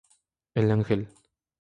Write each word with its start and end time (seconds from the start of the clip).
El 0.55 0.71
Ángel. 0.71 1.07